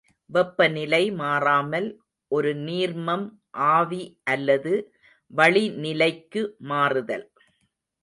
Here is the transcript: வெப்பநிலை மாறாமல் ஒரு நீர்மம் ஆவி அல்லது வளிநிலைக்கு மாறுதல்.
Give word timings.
வெப்பநிலை 0.29 1.11
மாறாமல் 1.11 1.87
ஒரு 2.31 2.55
நீர்மம் 2.67 3.25
ஆவி 3.71 4.03
அல்லது 4.23 4.73
வளிநிலைக்கு 5.33 6.43
மாறுதல். 6.71 7.25